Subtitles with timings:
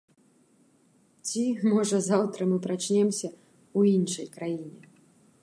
[1.27, 1.43] Ці,
[1.73, 4.83] можа, заўтра мы прачнемся ў іншай краіне?